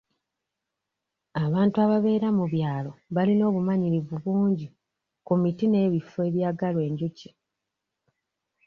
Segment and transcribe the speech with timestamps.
[1.43, 4.67] Abantu ababeera mu byalo balina obumanyirivu bungi
[5.25, 7.29] ku miti n'ebifo ebyagalwa enjuki.